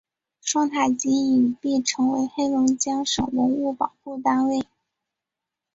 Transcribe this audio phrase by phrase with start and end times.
[0.41, 4.65] 双塔及影壁成为黑龙江省文物保护单位。